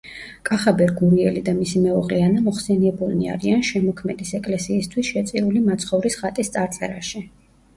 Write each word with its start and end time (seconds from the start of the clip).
კახაბერ 0.49 0.93
გურიელი 1.01 1.43
და 1.49 1.53
მისი 1.57 1.81
მეუღლე 1.83 2.21
ანა 2.29 2.41
მოხსენიებულნი 2.47 3.29
არიან 3.35 3.63
შემოქმედის 3.69 4.33
ეკლესიისთვის 4.41 5.13
შეწირული 5.13 5.63
მაცხოვრის 5.69 6.19
ხატის 6.23 6.51
წარწერაში. 6.57 7.25